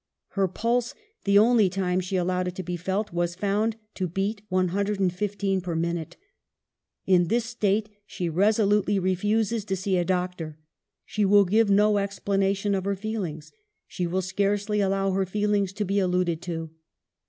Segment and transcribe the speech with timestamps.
[0.29, 0.95] Her pulse,
[1.25, 5.75] the only time she allowed it to be felt, was found to beat 115 per
[5.75, 6.17] minute.
[7.05, 10.57] In this state she resolutely refuses to see a doc tor;
[11.05, 13.51] she will give no explanation of her feel ings;
[13.85, 16.71] she will scarcely allow her feelings to be alluded to."